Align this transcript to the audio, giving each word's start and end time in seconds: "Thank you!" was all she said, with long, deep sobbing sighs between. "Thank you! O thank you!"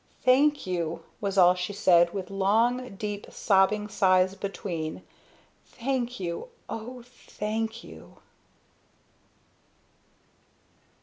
"Thank 0.23 0.65
you!" 0.65 1.03
was 1.21 1.37
all 1.37 1.53
she 1.53 1.73
said, 1.73 2.11
with 2.11 2.31
long, 2.31 2.95
deep 2.95 3.27
sobbing 3.29 3.87
sighs 3.87 4.33
between. 4.33 5.03
"Thank 5.63 6.19
you! 6.19 6.47
O 6.67 7.03
thank 7.05 7.83
you!" 7.83 8.17